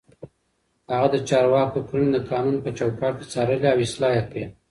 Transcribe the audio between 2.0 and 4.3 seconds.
د قانون په چوکاټ کې څارلې او اصلاح يې